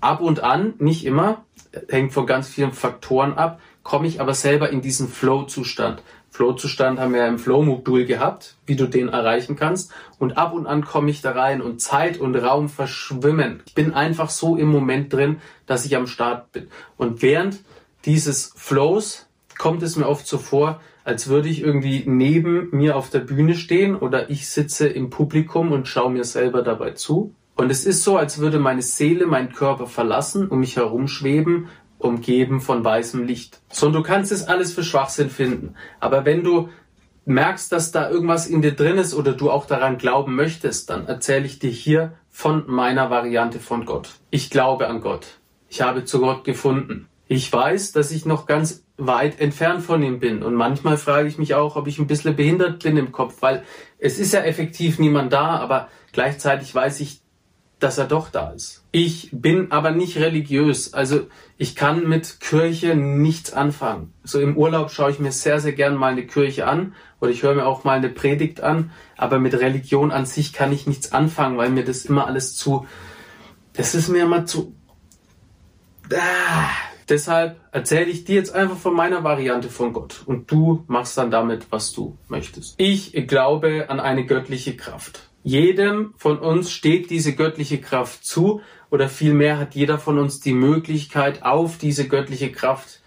ab 0.00 0.20
und 0.20 0.42
an, 0.42 0.74
nicht 0.78 1.04
immer, 1.04 1.44
hängt 1.88 2.12
von 2.12 2.26
ganz 2.26 2.48
vielen 2.48 2.72
Faktoren 2.72 3.34
ab, 3.34 3.60
komme 3.82 4.06
ich 4.06 4.20
aber 4.20 4.34
selber 4.34 4.70
in 4.70 4.82
diesen 4.82 5.08
Flow-Zustand. 5.08 6.02
Flow-Zustand 6.30 7.00
haben 7.00 7.12
wir 7.12 7.20
ja 7.20 7.28
im 7.28 7.38
Flow-Modul 7.38 8.04
gehabt, 8.04 8.56
wie 8.64 8.76
du 8.76 8.86
den 8.86 9.08
erreichen 9.08 9.56
kannst. 9.56 9.92
Und 10.18 10.38
ab 10.38 10.52
und 10.52 10.66
an 10.66 10.84
komme 10.84 11.10
ich 11.10 11.22
da 11.22 11.32
rein 11.32 11.60
und 11.60 11.80
Zeit 11.80 12.18
und 12.18 12.36
Raum 12.36 12.68
verschwimmen. 12.68 13.62
Ich 13.66 13.74
bin 13.74 13.92
einfach 13.92 14.30
so 14.30 14.56
im 14.56 14.68
Moment 14.68 15.12
drin, 15.12 15.40
dass 15.66 15.84
ich 15.84 15.96
am 15.96 16.06
Start 16.06 16.52
bin. 16.52 16.68
Und 16.96 17.22
während 17.22 17.58
dieses 18.04 18.52
Flows 18.56 19.26
kommt 19.60 19.82
es 19.82 19.96
mir 19.96 20.08
oft 20.08 20.26
so 20.26 20.38
vor, 20.38 20.80
als 21.04 21.28
würde 21.28 21.50
ich 21.50 21.60
irgendwie 21.60 22.04
neben 22.06 22.70
mir 22.70 22.96
auf 22.96 23.10
der 23.10 23.18
Bühne 23.18 23.54
stehen 23.54 23.94
oder 23.94 24.30
ich 24.30 24.48
sitze 24.48 24.88
im 24.88 25.10
Publikum 25.10 25.70
und 25.70 25.86
schaue 25.86 26.10
mir 26.10 26.24
selber 26.24 26.62
dabei 26.62 26.92
zu. 26.92 27.34
Und 27.56 27.70
es 27.70 27.84
ist 27.84 28.02
so, 28.02 28.16
als 28.16 28.38
würde 28.38 28.58
meine 28.58 28.80
Seele 28.80 29.26
meinen 29.26 29.52
Körper 29.52 29.86
verlassen, 29.86 30.48
um 30.48 30.60
mich 30.60 30.76
herumschweben, 30.76 31.68
umgeben 31.98 32.62
von 32.62 32.82
weißem 32.82 33.26
Licht. 33.26 33.60
So, 33.70 33.88
und 33.88 33.92
du 33.92 34.02
kannst 34.02 34.32
es 34.32 34.44
alles 34.44 34.72
für 34.72 34.82
Schwachsinn 34.82 35.28
finden. 35.28 35.74
Aber 36.00 36.24
wenn 36.24 36.42
du 36.42 36.70
merkst, 37.26 37.70
dass 37.70 37.92
da 37.92 38.08
irgendwas 38.08 38.46
in 38.46 38.62
dir 38.62 38.72
drin 38.72 38.96
ist 38.96 39.12
oder 39.12 39.32
du 39.32 39.50
auch 39.50 39.66
daran 39.66 39.98
glauben 39.98 40.36
möchtest, 40.36 40.88
dann 40.88 41.06
erzähle 41.06 41.44
ich 41.44 41.58
dir 41.58 41.70
hier 41.70 42.14
von 42.30 42.64
meiner 42.66 43.10
Variante 43.10 43.58
von 43.58 43.84
Gott. 43.84 44.08
Ich 44.30 44.48
glaube 44.48 44.88
an 44.88 45.02
Gott. 45.02 45.38
Ich 45.68 45.82
habe 45.82 46.04
zu 46.04 46.20
Gott 46.20 46.44
gefunden. 46.44 47.09
Ich 47.32 47.52
weiß, 47.52 47.92
dass 47.92 48.10
ich 48.10 48.26
noch 48.26 48.44
ganz 48.44 48.82
weit 48.96 49.38
entfernt 49.38 49.84
von 49.84 50.02
ihm 50.02 50.18
bin. 50.18 50.42
Und 50.42 50.56
manchmal 50.56 50.96
frage 50.96 51.28
ich 51.28 51.38
mich 51.38 51.54
auch, 51.54 51.76
ob 51.76 51.86
ich 51.86 52.00
ein 52.00 52.08
bisschen 52.08 52.34
behindert 52.34 52.82
bin 52.82 52.96
im 52.96 53.12
Kopf, 53.12 53.36
weil 53.38 53.62
es 54.00 54.18
ist 54.18 54.32
ja 54.32 54.40
effektiv 54.40 54.98
niemand 54.98 55.32
da, 55.32 55.58
aber 55.58 55.86
gleichzeitig 56.10 56.74
weiß 56.74 56.98
ich, 56.98 57.20
dass 57.78 57.98
er 57.98 58.06
doch 58.06 58.30
da 58.30 58.50
ist. 58.50 58.84
Ich 58.90 59.28
bin 59.30 59.70
aber 59.70 59.92
nicht 59.92 60.16
religiös, 60.16 60.92
also 60.92 61.28
ich 61.56 61.76
kann 61.76 62.08
mit 62.08 62.40
Kirche 62.40 62.96
nichts 62.96 63.52
anfangen. 63.52 64.12
So 64.24 64.40
im 64.40 64.56
Urlaub 64.56 64.90
schaue 64.90 65.12
ich 65.12 65.20
mir 65.20 65.30
sehr, 65.30 65.60
sehr 65.60 65.72
gern 65.72 65.94
mal 65.94 66.10
eine 66.10 66.26
Kirche 66.26 66.66
an 66.66 66.96
oder 67.20 67.30
ich 67.30 67.44
höre 67.44 67.54
mir 67.54 67.64
auch 67.64 67.84
mal 67.84 67.96
eine 67.96 68.08
Predigt 68.08 68.60
an, 68.60 68.90
aber 69.16 69.38
mit 69.38 69.54
Religion 69.54 70.10
an 70.10 70.26
sich 70.26 70.52
kann 70.52 70.72
ich 70.72 70.88
nichts 70.88 71.12
anfangen, 71.12 71.58
weil 71.58 71.70
mir 71.70 71.84
das 71.84 72.04
immer 72.06 72.26
alles 72.26 72.56
zu, 72.56 72.88
das 73.74 73.94
ist 73.94 74.08
mir 74.08 74.24
immer 74.24 74.46
zu, 74.46 74.74
ah. 76.12 76.89
Deshalb 77.10 77.60
erzähle 77.72 78.06
ich 78.06 78.24
dir 78.24 78.36
jetzt 78.36 78.54
einfach 78.54 78.76
von 78.76 78.94
meiner 78.94 79.24
Variante 79.24 79.68
von 79.68 79.92
Gott 79.92 80.22
und 80.26 80.50
du 80.50 80.84
machst 80.86 81.18
dann 81.18 81.32
damit, 81.32 81.66
was 81.70 81.92
du 81.92 82.16
möchtest. 82.28 82.74
Ich 82.78 83.12
glaube 83.26 83.86
an 83.88 83.98
eine 83.98 84.24
göttliche 84.24 84.76
Kraft. 84.76 85.28
Jedem 85.42 86.14
von 86.16 86.38
uns 86.38 86.70
steht 86.70 87.10
diese 87.10 87.34
göttliche 87.34 87.80
Kraft 87.80 88.24
zu 88.24 88.60
oder 88.90 89.08
vielmehr 89.08 89.58
hat 89.58 89.74
jeder 89.74 89.98
von 89.98 90.18
uns 90.18 90.38
die 90.38 90.52
Möglichkeit, 90.52 91.42
auf 91.42 91.78
diese 91.78 92.06
göttliche 92.06 92.52
Kraft 92.52 93.00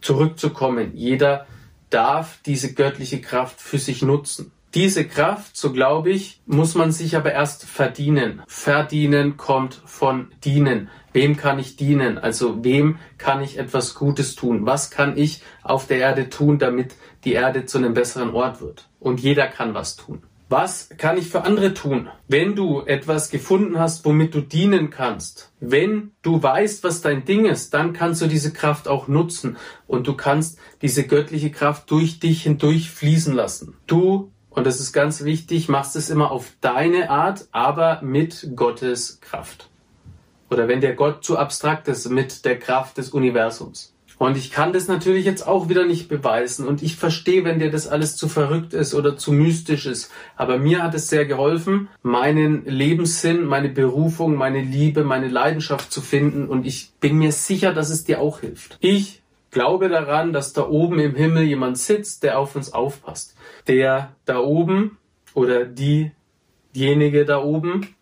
zurückzukommen. 0.00 0.92
Jeder 0.94 1.46
darf 1.90 2.38
diese 2.46 2.74
göttliche 2.74 3.20
Kraft 3.20 3.60
für 3.60 3.78
sich 3.78 4.02
nutzen. 4.02 4.52
Diese 4.74 5.06
Kraft, 5.06 5.54
so 5.54 5.70
glaube 5.70 6.10
ich, 6.10 6.40
muss 6.46 6.74
man 6.74 6.92
sich 6.92 7.14
aber 7.14 7.32
erst 7.32 7.66
verdienen. 7.66 8.40
Verdienen 8.46 9.36
kommt 9.36 9.82
von 9.84 10.32
dienen. 10.44 10.88
Wem 11.12 11.36
kann 11.36 11.58
ich 11.58 11.76
dienen? 11.76 12.16
Also 12.16 12.64
wem 12.64 12.98
kann 13.18 13.42
ich 13.42 13.58
etwas 13.58 13.94
Gutes 13.94 14.34
tun? 14.34 14.64
Was 14.64 14.90
kann 14.90 15.18
ich 15.18 15.42
auf 15.62 15.86
der 15.86 15.98
Erde 15.98 16.30
tun, 16.30 16.58
damit 16.58 16.94
die 17.24 17.34
Erde 17.34 17.66
zu 17.66 17.76
einem 17.76 17.92
besseren 17.92 18.30
Ort 18.30 18.62
wird? 18.62 18.88
Und 18.98 19.20
jeder 19.20 19.46
kann 19.46 19.74
was 19.74 19.96
tun. 19.96 20.22
Was 20.48 20.90
kann 20.98 21.16
ich 21.16 21.28
für 21.28 21.44
andere 21.44 21.72
tun? 21.72 22.08
Wenn 22.28 22.54
du 22.54 22.82
etwas 22.82 23.30
gefunden 23.30 23.78
hast, 23.78 24.04
womit 24.04 24.34
du 24.34 24.42
dienen 24.42 24.90
kannst, 24.90 25.50
wenn 25.60 26.12
du 26.20 26.42
weißt, 26.42 26.84
was 26.84 27.00
dein 27.00 27.24
Ding 27.24 27.46
ist, 27.46 27.72
dann 27.72 27.94
kannst 27.94 28.20
du 28.20 28.26
diese 28.26 28.52
Kraft 28.52 28.86
auch 28.86 29.08
nutzen 29.08 29.56
und 29.86 30.06
du 30.06 30.14
kannst 30.14 30.58
diese 30.82 31.06
göttliche 31.06 31.50
Kraft 31.50 31.90
durch 31.90 32.20
dich 32.20 32.42
hindurch 32.42 32.90
fließen 32.90 33.34
lassen. 33.34 33.76
Du, 33.86 34.30
und 34.54 34.66
das 34.66 34.80
ist 34.80 34.92
ganz 34.92 35.24
wichtig, 35.24 35.68
machst 35.68 35.96
es 35.96 36.10
immer 36.10 36.30
auf 36.30 36.52
deine 36.60 37.10
Art, 37.10 37.48
aber 37.52 38.00
mit 38.02 38.50
Gottes 38.54 39.20
Kraft. 39.20 39.68
Oder 40.50 40.68
wenn 40.68 40.82
der 40.82 40.94
Gott 40.94 41.24
zu 41.24 41.38
abstrakt 41.38 41.88
ist, 41.88 42.08
mit 42.10 42.44
der 42.44 42.58
Kraft 42.58 42.98
des 42.98 43.10
Universums. 43.10 43.94
Und 44.18 44.36
ich 44.36 44.52
kann 44.52 44.72
das 44.72 44.86
natürlich 44.86 45.24
jetzt 45.24 45.48
auch 45.48 45.68
wieder 45.68 45.84
nicht 45.84 46.08
beweisen. 46.08 46.68
Und 46.68 46.82
ich 46.82 46.94
verstehe, 46.94 47.44
wenn 47.44 47.58
dir 47.58 47.72
das 47.72 47.88
alles 47.88 48.16
zu 48.16 48.28
verrückt 48.28 48.72
ist 48.72 48.94
oder 48.94 49.16
zu 49.16 49.32
mystisch 49.32 49.86
ist. 49.86 50.12
Aber 50.36 50.58
mir 50.58 50.82
hat 50.82 50.94
es 50.94 51.08
sehr 51.08 51.24
geholfen, 51.24 51.88
meinen 52.02 52.64
Lebenssinn, 52.66 53.44
meine 53.44 53.68
Berufung, 53.68 54.36
meine 54.36 54.60
Liebe, 54.60 55.02
meine 55.02 55.28
Leidenschaft 55.28 55.90
zu 55.90 56.00
finden. 56.00 56.46
Und 56.46 56.66
ich 56.66 56.92
bin 57.00 57.18
mir 57.18 57.32
sicher, 57.32 57.72
dass 57.72 57.90
es 57.90 58.04
dir 58.04 58.20
auch 58.20 58.40
hilft. 58.40 58.76
Ich 58.80 59.21
glaube 59.52 59.88
daran, 59.88 60.32
dass 60.32 60.52
da 60.52 60.66
oben 60.66 60.98
im 60.98 61.14
Himmel 61.14 61.44
jemand 61.44 61.78
sitzt, 61.78 62.24
der 62.24 62.40
auf 62.40 62.56
uns 62.56 62.72
aufpasst. 62.72 63.36
Der 63.68 64.16
da 64.24 64.38
oben 64.38 64.98
oder 65.34 65.64
diejenige 65.64 67.24
da 67.24 67.40
oben 67.40 67.94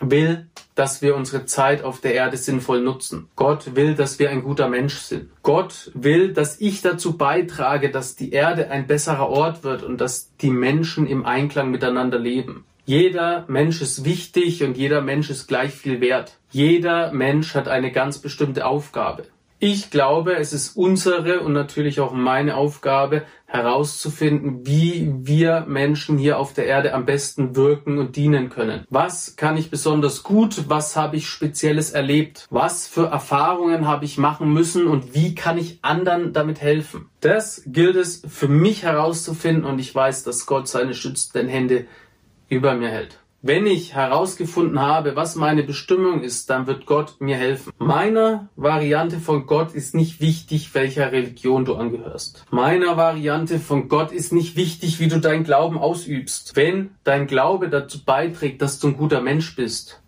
will, 0.00 0.46
dass 0.74 1.02
wir 1.02 1.14
unsere 1.14 1.44
Zeit 1.46 1.84
auf 1.84 2.00
der 2.00 2.14
Erde 2.14 2.36
sinnvoll 2.36 2.80
nutzen. 2.80 3.28
Gott 3.36 3.76
will, 3.76 3.94
dass 3.94 4.18
wir 4.18 4.30
ein 4.30 4.42
guter 4.42 4.68
Mensch 4.68 4.94
sind. 4.94 5.30
Gott 5.42 5.90
will, 5.94 6.32
dass 6.32 6.60
ich 6.60 6.80
dazu 6.80 7.16
beitrage, 7.16 7.90
dass 7.90 8.16
die 8.16 8.32
Erde 8.32 8.70
ein 8.70 8.86
besserer 8.86 9.28
Ort 9.28 9.62
wird 9.62 9.82
und 9.82 10.00
dass 10.00 10.34
die 10.36 10.50
Menschen 10.50 11.06
im 11.06 11.24
Einklang 11.26 11.70
miteinander 11.70 12.18
leben. 12.18 12.64
Jeder 12.86 13.44
Mensch 13.46 13.82
ist 13.82 14.04
wichtig 14.04 14.64
und 14.64 14.76
jeder 14.76 15.00
Mensch 15.00 15.30
ist 15.30 15.46
gleich 15.46 15.72
viel 15.72 16.00
wert. 16.00 16.38
Jeder 16.50 17.12
Mensch 17.12 17.54
hat 17.54 17.68
eine 17.68 17.92
ganz 17.92 18.18
bestimmte 18.18 18.66
Aufgabe. 18.66 19.26
Ich 19.62 19.90
glaube, 19.90 20.36
es 20.36 20.54
ist 20.54 20.74
unsere 20.74 21.40
und 21.40 21.52
natürlich 21.52 22.00
auch 22.00 22.14
meine 22.14 22.56
Aufgabe 22.56 23.24
herauszufinden, 23.44 24.66
wie 24.66 25.12
wir 25.14 25.66
Menschen 25.68 26.16
hier 26.16 26.38
auf 26.38 26.54
der 26.54 26.64
Erde 26.64 26.94
am 26.94 27.04
besten 27.04 27.54
wirken 27.54 27.98
und 27.98 28.16
dienen 28.16 28.48
können. 28.48 28.86
Was 28.88 29.36
kann 29.36 29.58
ich 29.58 29.70
besonders 29.70 30.22
gut? 30.22 30.70
Was 30.70 30.96
habe 30.96 31.16
ich 31.16 31.28
spezielles 31.28 31.90
erlebt? 31.90 32.46
Was 32.48 32.86
für 32.86 33.08
Erfahrungen 33.08 33.86
habe 33.86 34.06
ich 34.06 34.16
machen 34.16 34.50
müssen 34.50 34.86
und 34.86 35.14
wie 35.14 35.34
kann 35.34 35.58
ich 35.58 35.80
anderen 35.82 36.32
damit 36.32 36.62
helfen? 36.62 37.10
Das 37.20 37.62
gilt 37.66 37.96
es 37.96 38.22
für 38.26 38.48
mich 38.48 38.84
herauszufinden 38.84 39.66
und 39.66 39.78
ich 39.78 39.94
weiß, 39.94 40.22
dass 40.22 40.46
Gott 40.46 40.68
seine 40.68 40.94
schützenden 40.94 41.48
Hände 41.48 41.84
über 42.48 42.74
mir 42.76 42.88
hält. 42.88 43.19
Wenn 43.42 43.66
ich 43.66 43.94
herausgefunden 43.94 44.80
habe, 44.80 45.16
was 45.16 45.34
meine 45.34 45.62
Bestimmung 45.62 46.22
ist, 46.22 46.50
dann 46.50 46.66
wird 46.66 46.84
Gott 46.84 47.16
mir 47.20 47.36
helfen. 47.36 47.72
Meiner 47.78 48.50
Variante 48.54 49.18
von 49.18 49.46
Gott 49.46 49.72
ist 49.72 49.94
nicht 49.94 50.20
wichtig, 50.20 50.74
welcher 50.74 51.10
Religion 51.10 51.64
du 51.64 51.76
angehörst. 51.76 52.44
Meiner 52.50 52.98
Variante 52.98 53.58
von 53.58 53.88
Gott 53.88 54.12
ist 54.12 54.34
nicht 54.34 54.56
wichtig, 54.56 55.00
wie 55.00 55.08
du 55.08 55.20
deinen 55.20 55.44
Glauben 55.44 55.78
ausübst. 55.78 56.54
Wenn 56.54 56.90
dein 57.02 57.26
Glaube 57.26 57.70
dazu 57.70 58.04
beiträgt, 58.04 58.60
dass 58.60 58.78
du 58.78 58.88
ein 58.88 58.98
guter 58.98 59.22
Mensch 59.22 59.56
bist, 59.56 60.02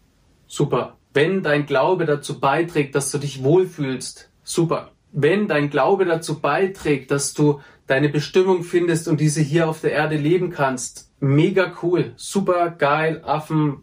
super. 0.47 0.99
Wenn 1.15 1.43
dein 1.43 1.65
Glaube 1.65 2.05
dazu 2.05 2.39
beiträgt, 2.39 2.95
dass 2.95 3.11
du 3.11 3.17
dich 3.17 3.43
wohlfühlst, 3.43 4.31
super. 4.45 4.93
Wenn 5.13 5.47
dein 5.47 5.71
Glaube 5.71 6.05
dazu 6.05 6.41
beiträgt, 6.41 7.11
dass 7.11 7.35
du 7.35 7.61
deine 7.87 8.09
Bestimmung 8.09 8.63
findest 8.63 9.09
und 9.09 9.21
diese 9.21 9.43
hier 9.43 9.69
auf 9.69 9.81
der 9.81 9.93
Erde 9.93 10.17
leben 10.17 10.51
kannst, 10.51 11.11
mega 11.21 11.73
cool, 11.83 12.13
super 12.17 12.71
geil, 12.71 13.23
Affen, 13.25 13.83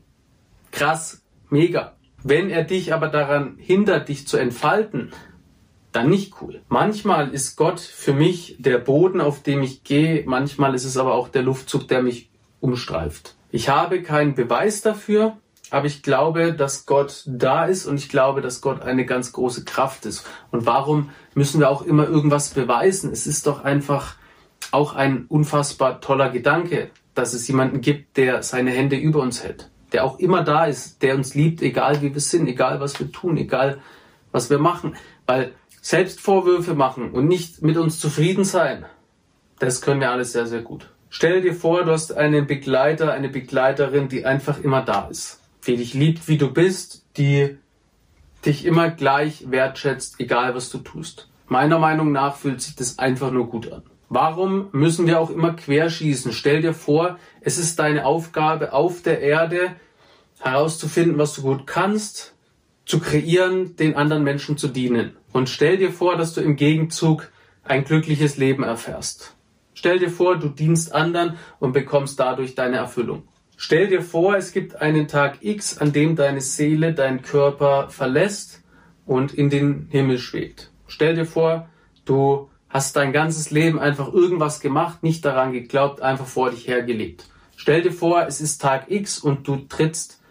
krass, 0.72 1.24
mega. 1.50 1.96
Wenn 2.24 2.50
er 2.50 2.64
dich 2.64 2.94
aber 2.94 3.08
daran 3.08 3.56
hindert, 3.58 4.10
dich 4.10 4.28
zu 4.28 4.38
entfalten, 4.38 5.12
dann 5.92 6.10
nicht 6.10 6.34
cool. 6.42 6.62
Manchmal 6.68 7.30
ist 7.34 7.56
Gott 7.56 7.80
für 7.80 8.14
mich 8.14 8.58
der 8.60 8.78
Boden, 8.78 9.22
auf 9.22 9.42
dem 9.42 9.64
ich 9.64 9.84
gehe, 9.84 10.24
manchmal 10.26 10.76
ist 10.76 10.86
es 10.86 10.98
aber 10.98 11.14
auch 11.14 11.30
der 11.30 11.44
Luftzug, 11.44 11.88
der 11.88 12.04
mich 12.04 12.30
umstreift. 12.60 13.36
Ich 13.52 13.70
habe 13.70 14.02
keinen 14.04 14.36
Beweis 14.36 14.82
dafür, 14.82 15.38
aber 15.72 15.86
ich 15.86 16.04
glaube, 16.04 16.54
dass 16.54 16.86
Gott 16.86 17.24
da 17.26 17.66
ist 17.66 17.86
und 17.86 17.98
ich 17.98 18.10
glaube, 18.10 18.42
dass 18.42 18.62
Gott 18.62 18.82
eine 18.82 19.06
ganz 19.06 19.32
große 19.32 19.66
Kraft 19.66 20.06
ist. 20.06 20.26
Und 20.52 20.66
warum 20.66 21.10
müssen 21.36 21.60
wir 21.60 21.70
auch 21.70 21.82
immer 21.82 22.08
irgendwas 22.08 22.50
beweisen? 22.50 23.12
Es 23.12 23.28
ist 23.28 23.48
doch 23.48 23.64
einfach 23.64 24.16
auch 24.72 24.94
ein 24.96 25.26
unfassbar 25.28 26.02
toller 26.02 26.30
Gedanke, 26.30 26.92
dass 27.14 27.34
es 27.34 27.48
jemanden 27.48 27.82
gibt, 27.82 28.18
der 28.18 28.44
seine 28.44 28.72
Hände 28.72 28.96
über 28.96 29.22
uns 29.22 29.44
hält, 29.44 29.70
der 29.92 30.06
auch 30.06 30.20
immer 30.20 30.44
da 30.44 30.66
ist, 30.66 31.02
der 31.02 31.16
uns 31.16 31.36
liebt, 31.36 31.62
egal 31.62 32.02
wie 32.02 32.14
wir 32.14 32.22
sind, 32.22 32.48
egal 32.48 32.80
was 32.80 33.00
wir 33.00 33.12
tun, 33.12 33.38
egal 33.38 33.80
was 34.32 34.50
wir 34.50 34.60
machen. 34.60 34.96
Weil 35.26 35.54
selbst 35.82 36.20
Vorwürfe 36.20 36.74
machen 36.74 37.12
und 37.12 37.28
nicht 37.28 37.62
mit 37.62 37.78
uns 37.78 38.00
zufrieden 38.00 38.44
sein, 38.44 38.86
das 39.60 39.82
können 39.82 40.00
wir 40.00 40.12
alles 40.12 40.32
sehr, 40.32 40.46
sehr 40.46 40.62
gut. 40.62 40.90
Stell 41.10 41.42
dir 41.42 41.54
vor, 41.54 41.84
du 41.84 41.92
hast 41.92 42.14
einen 42.14 42.46
Begleiter, 42.46 43.12
eine 43.12 43.30
Begleiterin, 43.30 44.10
die 44.10 44.26
einfach 44.26 44.60
immer 44.60 44.84
da 44.84 45.08
ist, 45.08 45.39
die 45.70 45.78
dich 45.78 45.94
liebt, 45.94 46.28
wie 46.28 46.38
du 46.38 46.52
bist, 46.52 47.06
die 47.18 47.58
dich 48.46 48.66
immer 48.66 48.90
gleich 48.90 49.52
wertschätzt, 49.52 50.20
egal 50.20 50.56
was 50.56 50.70
du 50.70 50.80
tust. 50.80 51.30
Meiner 51.48 51.80
Meinung 51.80 52.12
nach 52.12 52.36
fühlt 52.36 52.62
sich 52.62 52.76
das 52.76 53.00
einfach 53.00 53.32
nur 53.32 53.50
gut 53.50 53.72
an. 53.72 53.84
Warum 54.08 54.70
müssen 54.72 55.06
wir 55.06 55.20
auch 55.20 55.30
immer 55.30 55.54
querschießen? 55.54 56.32
Stell 56.32 56.62
dir 56.62 56.74
vor, 56.74 57.20
es 57.42 57.60
ist 57.60 57.78
deine 57.78 58.06
Aufgabe 58.06 58.74
auf 58.74 59.04
der 59.04 59.22
Erde 59.22 59.76
herauszufinden, 60.40 61.18
was 61.18 61.36
du 61.36 61.44
gut 61.44 61.68
kannst, 61.68 62.34
zu 62.86 63.00
kreieren, 63.00 63.76
den 63.76 63.96
anderen 63.96 64.24
Menschen 64.24 64.58
zu 64.58 64.68
dienen. 64.68 65.16
Und 65.32 65.50
stell 65.50 65.78
dir 65.78 65.92
vor, 65.92 66.18
dass 66.18 66.34
du 66.34 66.42
im 66.42 66.56
Gegenzug 66.56 67.32
ein 67.64 67.84
glückliches 67.84 68.38
Leben 68.38 68.64
erfährst. 68.64 69.36
Stell 69.76 70.00
dir 70.00 70.10
vor, 70.10 70.38
du 70.38 70.50
dienst 70.50 70.94
anderen 70.94 71.38
und 71.60 71.74
bekommst 71.74 72.20
dadurch 72.20 72.56
deine 72.56 72.78
Erfüllung. 72.78 73.24
Stell 73.62 73.90
dir 73.90 74.02
vor, 74.02 74.38
es 74.38 74.54
gibt 74.54 74.78
einen 74.78 75.10
Tag 75.10 75.40
X, 75.42 75.80
an 75.80 75.92
dem 75.92 76.16
deine 76.16 76.40
Seele 76.40 76.94
deinen 76.94 77.22
Körper 77.22 77.90
verlässt 77.90 78.64
und 79.06 79.34
in 79.34 79.50
den 79.50 79.90
Himmel 79.92 80.18
schwebt. 80.18 80.72
Stell 80.88 81.14
dir 81.16 81.26
vor, 81.26 81.68
du 82.06 82.50
hast 82.70 82.96
dein 82.96 83.12
ganzes 83.12 83.52
Leben 83.52 83.78
einfach 83.78 84.14
irgendwas 84.14 84.62
gemacht, 84.62 85.04
nicht 85.04 85.26
daran 85.26 85.52
geglaubt, 85.52 86.02
einfach 86.02 86.26
vor 86.26 86.52
dich 86.52 86.70
hergelebt. 86.70 87.26
Stell 87.58 87.82
dir 87.82 87.92
vor, 87.92 88.26
es 88.26 88.40
ist 88.40 88.62
Tag 88.62 88.90
X 88.90 89.20
und 89.20 89.46
du 89.46 89.58
trittst 89.58 90.22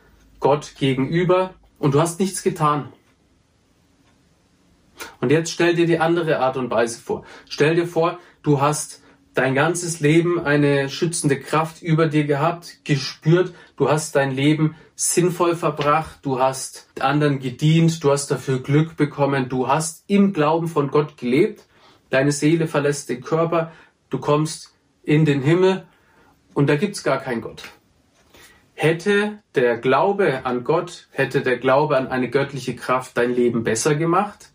Gott 0.41 0.77
gegenüber 0.79 1.53
und 1.79 1.93
du 1.93 2.01
hast 2.01 2.21
nichts 2.21 2.43
getan. 2.43 2.95
Und 5.21 5.31
jetzt 5.31 5.51
stell 5.53 5.75
dir 5.75 5.85
die 5.85 6.01
andere 6.01 6.39
Art 6.39 6.57
und 6.57 6.71
Weise 6.71 6.99
vor. 6.99 7.27
Stell 7.47 7.75
dir 7.75 7.87
vor, 7.87 8.19
du 8.43 8.63
hast 8.63 9.03
dein 9.39 9.55
ganzes 9.55 10.01
Leben 10.01 10.41
eine 10.41 10.89
schützende 10.89 11.39
Kraft 11.39 11.81
über 11.83 12.09
dir 12.09 12.25
gehabt, 12.25 12.85
gespürt, 12.85 13.55
du 13.77 13.89
hast 13.89 14.17
dein 14.17 14.33
Leben 14.33 14.75
sinnvoll 14.95 15.55
verbracht, 15.55 16.19
du 16.23 16.41
hast 16.41 16.89
anderen 17.01 17.39
gedient, 17.39 18.03
du 18.03 18.11
hast 18.11 18.31
dafür 18.31 18.63
Glück 18.63 18.97
bekommen, 18.97 19.49
du 19.49 19.69
hast 19.69 20.05
im 20.09 20.33
Glauben 20.33 20.69
von 20.69 20.91
Gott 20.91 21.17
gelebt 21.17 21.69
Deine 22.11 22.33
Seele 22.33 22.67
verlässt 22.67 23.09
den 23.11 23.21
Körper, 23.21 23.73
du 24.09 24.19
kommst 24.19 24.75
in 25.03 25.25
den 25.25 25.43
Himmel 25.43 25.87
und 26.55 26.69
da 26.69 26.77
gibt's 26.77 27.03
gar 27.03 27.19
keinen 27.19 27.43
Gott. 27.43 27.65
Hätte 28.75 29.43
der 29.55 29.77
Glaube 29.77 30.47
an 30.47 30.65
Gott, 30.65 31.09
hätte 31.11 31.43
der 31.43 31.59
Glaube 31.59 31.97
an 31.97 32.09
eine 32.09 32.31
göttliche 32.31 32.77
Kraft 32.77 33.17
dein 33.17 33.35
Leben 33.35 33.65
besser 33.65 33.95
gemacht? 33.95 34.53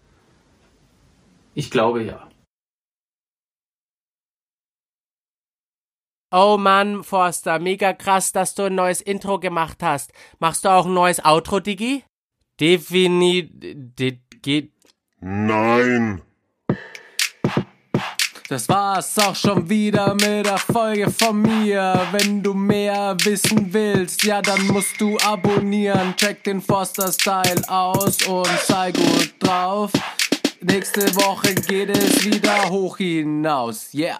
Ich 1.53 1.69
glaube 1.69 2.03
ja. 2.03 2.27
Oh 6.35 6.57
Mann, 6.57 7.03
Forster, 7.03 7.59
mega 7.59 7.93
krass, 7.93 8.31
dass 8.31 8.55
du 8.55 8.63
ein 8.63 8.73
neues 8.73 9.01
Intro 9.01 9.37
gemacht 9.39 9.83
hast. 9.83 10.11
Machst 10.39 10.65
du 10.65 10.69
auch 10.69 10.87
ein 10.87 10.93
neues 10.95 11.23
Outro, 11.23 11.59
Digi? 11.59 12.03
Defini... 12.59 13.51
geht... 14.41 14.71
Nein. 15.19 16.23
Das 18.49 18.67
war's 18.67 19.15
auch 19.19 19.35
schon 19.35 19.69
wieder 19.69 20.15
mit 20.15 20.47
der 20.47 20.57
Folge 20.57 21.11
von 21.11 21.39
mir. 21.39 22.01
Wenn 22.11 22.41
du 22.41 22.55
mehr 22.55 23.15
wissen 23.23 23.71
willst, 23.71 24.23
ja, 24.23 24.41
dann 24.41 24.65
musst 24.65 24.99
du 24.99 25.15
abonnieren. 25.19 26.15
Check 26.17 26.43
den 26.45 26.63
Forster 26.63 27.11
Style 27.11 27.61
aus 27.67 28.25
und 28.25 28.49
sei 28.65 28.91
gut 28.91 29.35
drauf. 29.37 29.91
Nächste 30.61 31.15
Woche 31.15 31.53
geht 31.53 31.91
es 31.91 32.25
wieder 32.25 32.71
hoch 32.71 32.97
hinaus. 32.97 33.93
Yeah. 33.93 34.19